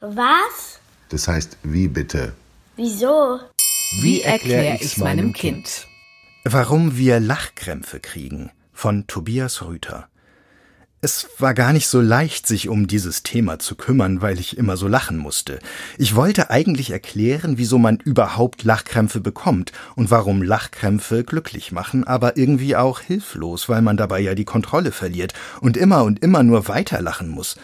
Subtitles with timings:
[0.00, 0.80] Was?
[1.10, 2.32] Das heißt, wie bitte?
[2.76, 3.38] Wieso?
[4.00, 5.86] Wie erkläre ich's meinem Kind?
[6.44, 10.08] Warum wir Lachkrämpfe kriegen von Tobias Rüther.
[11.02, 14.78] Es war gar nicht so leicht, sich um dieses Thema zu kümmern, weil ich immer
[14.78, 15.58] so lachen musste.
[15.98, 22.38] Ich wollte eigentlich erklären, wieso man überhaupt Lachkrämpfe bekommt und warum Lachkrämpfe glücklich machen, aber
[22.38, 26.68] irgendwie auch hilflos, weil man dabei ja die Kontrolle verliert und immer und immer nur
[26.68, 27.56] weiterlachen muss.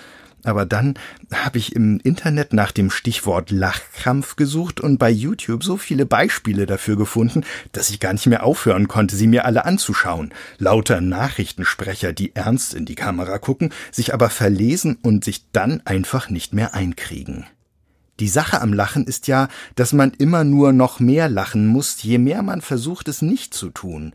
[0.46, 0.94] Aber dann
[1.32, 6.66] habe ich im Internet nach dem Stichwort Lachkrampf gesucht und bei YouTube so viele Beispiele
[6.66, 10.32] dafür gefunden, dass ich gar nicht mehr aufhören konnte, sie mir alle anzuschauen.
[10.58, 16.30] Lauter Nachrichtensprecher, die ernst in die Kamera gucken, sich aber verlesen und sich dann einfach
[16.30, 17.46] nicht mehr einkriegen.
[18.20, 22.18] Die Sache am Lachen ist ja, dass man immer nur noch mehr lachen muss, je
[22.18, 24.12] mehr man versucht, es nicht zu tun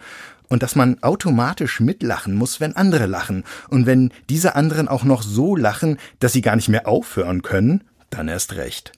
[0.51, 5.23] und dass man automatisch mitlachen muss, wenn andere lachen, und wenn diese anderen auch noch
[5.23, 8.91] so lachen, dass sie gar nicht mehr aufhören können, dann erst recht.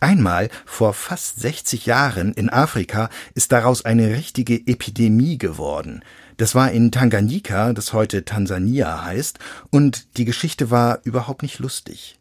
[0.00, 6.02] Einmal, vor fast 60 Jahren in Afrika, ist daraus eine richtige Epidemie geworden.
[6.38, 9.38] Das war in Tanganyika, das heute Tansania heißt,
[9.70, 12.18] und die Geschichte war überhaupt nicht lustig.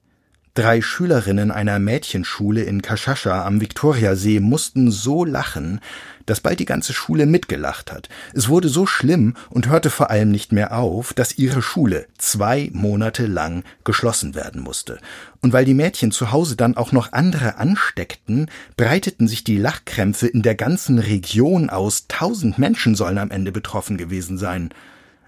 [0.55, 5.81] Drei Schülerinnen einer Mädchenschule in Kashasha am Viktoriasee mussten so lachen,
[6.25, 8.07] dass bald die ganze Schule mitgelacht hat.
[8.33, 12.69] Es wurde so schlimm und hörte vor allem nicht mehr auf, dass ihre Schule zwei
[12.71, 14.97] Monate lang geschlossen werden musste.
[15.41, 20.27] Und weil die Mädchen zu Hause dann auch noch andere ansteckten, breiteten sich die Lachkrämpfe
[20.27, 22.05] in der ganzen Region aus.
[22.07, 24.69] Tausend Menschen sollen am Ende betroffen gewesen sein.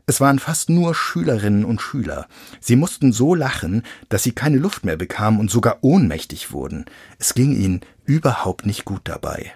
[0.10, 2.28] Es waren fast nur Schülerinnen und Schüler.
[2.62, 6.86] Sie mussten so lachen, dass sie keine Luft mehr bekamen und sogar ohnmächtig wurden.
[7.20, 9.52] Es ging ihnen überhaupt nicht gut dabei.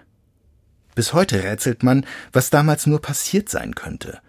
[0.94, 4.20] Bis heute rätselt man, was damals nur passiert sein könnte.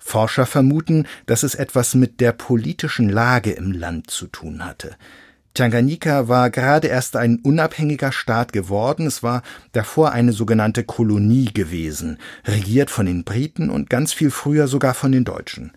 [0.00, 4.96] Forscher vermuten, dass es etwas mit der politischen Lage im Land zu tun hatte.
[5.58, 9.42] Tanganyika war gerade erst ein unabhängiger Staat geworden, es war
[9.72, 15.10] davor eine sogenannte Kolonie gewesen, regiert von den Briten und ganz viel früher sogar von
[15.10, 15.72] den Deutschen.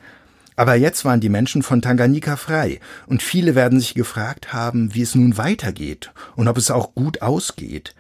[0.55, 5.01] Aber jetzt waren die Menschen von Tanganyika frei, und viele werden sich gefragt haben, wie
[5.01, 7.95] es nun weitergeht und ob es auch gut ausgeht.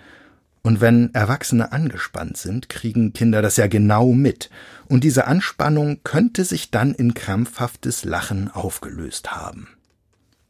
[0.61, 4.51] Und wenn Erwachsene angespannt sind, kriegen Kinder das ja genau mit,
[4.87, 9.67] und diese Anspannung könnte sich dann in krampfhaftes Lachen aufgelöst haben.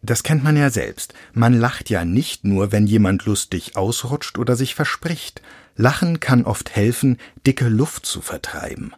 [0.01, 1.13] Das kennt man ja selbst.
[1.33, 5.41] Man lacht ja nicht nur, wenn jemand lustig ausrutscht oder sich verspricht.
[5.75, 8.93] Lachen kann oft helfen, dicke Luft zu vertreiben.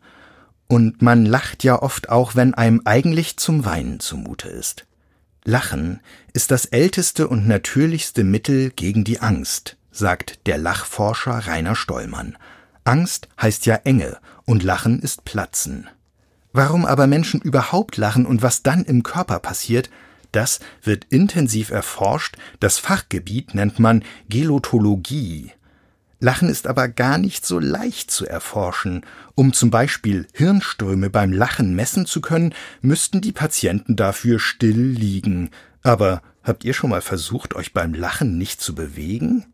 [0.67, 4.85] Und man lacht ja oft auch, wenn einem eigentlich zum Weinen zumute ist.
[5.43, 5.99] Lachen
[6.31, 12.37] ist das älteste und natürlichste Mittel gegen die Angst, sagt der Lachforscher Rainer Stollmann.
[12.85, 15.89] Angst heißt ja Enge und Lachen ist Platzen.
[16.53, 19.89] Warum aber Menschen überhaupt lachen und was dann im Körper passiert,
[20.33, 25.51] das wird intensiv erforscht, das Fachgebiet nennt man Gelotologie.
[26.23, 29.05] Lachen ist aber gar nicht so leicht zu erforschen.
[29.35, 35.49] Um zum Beispiel Hirnströme beim Lachen messen zu können, müssten die Patienten dafür still liegen.
[35.81, 39.45] Aber habt ihr schon mal versucht, euch beim Lachen nicht zu bewegen?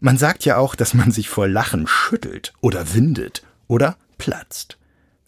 [0.00, 4.78] Man sagt ja auch, dass man sich vor Lachen schüttelt oder windet oder platzt.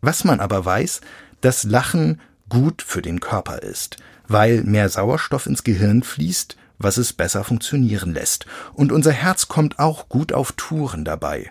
[0.00, 1.00] Was man aber weiß,
[1.40, 3.96] dass Lachen gut für den Körper ist
[4.28, 8.46] weil mehr Sauerstoff ins Gehirn fließt, was es besser funktionieren lässt.
[8.74, 11.50] Und unser Herz kommt auch gut auf Touren dabei.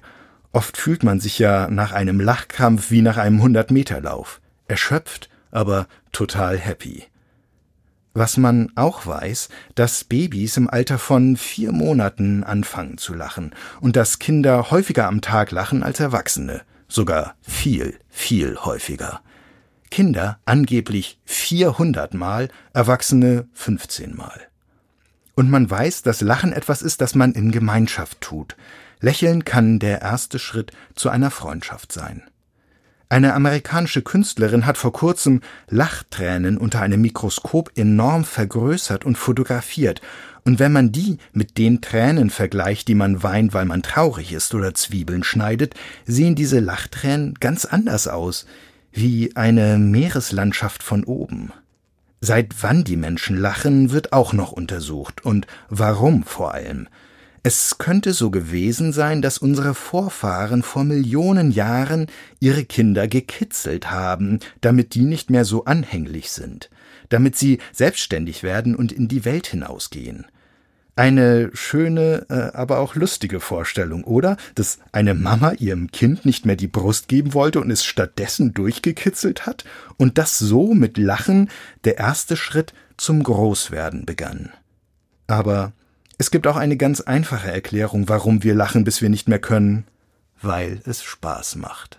[0.52, 4.40] Oft fühlt man sich ja nach einem Lachkrampf wie nach einem 100-Meter-Lauf.
[4.68, 7.04] Erschöpft, aber total happy.
[8.14, 13.98] Was man auch weiß, dass Babys im Alter von vier Monaten anfangen zu lachen und
[13.98, 16.62] dass Kinder häufiger am Tag lachen als Erwachsene.
[16.88, 19.22] Sogar viel, viel häufiger.
[19.92, 24.42] Kinder angeblich 400 Mal, Erwachsene 15 Mal.
[25.36, 28.56] Und man weiß, dass Lachen etwas ist, das man in Gemeinschaft tut.
[29.02, 32.24] Lächeln kann der erste Schritt zu einer Freundschaft sein.
[33.08, 40.02] Eine amerikanische Künstlerin hat vor kurzem Lachtränen unter einem Mikroskop enorm vergrößert und fotografiert,
[40.44, 44.54] und wenn man die mit den Tränen vergleicht, die man weint, weil man traurig ist
[44.54, 45.74] oder Zwiebeln schneidet,
[46.06, 48.46] sehen diese Lachtränen ganz anders aus
[48.96, 51.52] wie eine Meereslandschaft von oben.
[52.22, 56.88] Seit wann die Menschen lachen, wird auch noch untersucht und warum vor allem.
[57.44, 62.08] Es könnte so gewesen sein, dass unsere Vorfahren vor Millionen Jahren
[62.40, 66.72] ihre Kinder gekitzelt haben, damit die nicht mehr so anhänglich sind,
[67.10, 70.26] damit sie selbstständig werden und in die Welt hinausgehen.
[70.98, 74.38] Eine schöne, äh, aber auch lustige Vorstellung, oder?
[74.56, 79.46] Dass eine Mama ihrem Kind nicht mehr die Brust geben wollte und es stattdessen durchgekitzelt
[79.46, 79.66] hat
[79.98, 81.50] und dass so mit Lachen
[81.84, 84.52] der erste Schritt zum Großwerden begann.
[85.28, 85.74] Aber
[86.18, 89.86] Es gibt auch eine ganz einfache Erklärung, warum wir lachen, bis wir nicht mehr können,
[90.42, 91.98] weil es Spaß macht.